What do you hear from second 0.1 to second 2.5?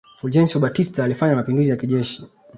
Fulgencio Batista alifanya mapinduzi ya kijeshi